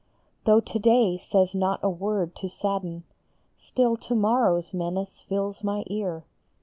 Though 0.47 0.61
to 0.61 0.79
day 0.79 1.19
says 1.19 1.53
not 1.53 1.79
a 1.83 1.89
word 1.91 2.35
to 2.37 2.49
sadden, 2.49 3.03
Still 3.59 3.95
to 3.97 4.15
morrow 4.15 4.57
s 4.57 4.73
menace 4.73 5.21
fills 5.29 5.63
my 5.63 5.83
ear. 5.85 6.25